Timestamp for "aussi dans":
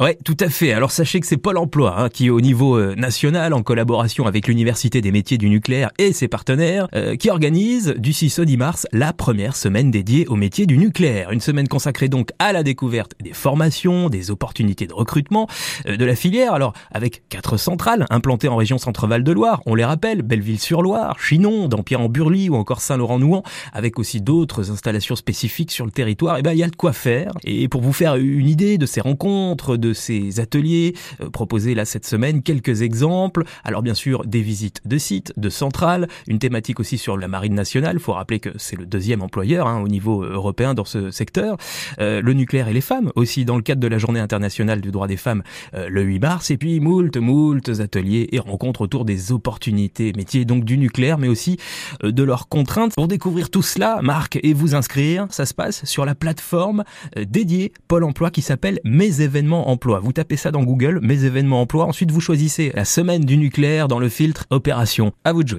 43.14-43.56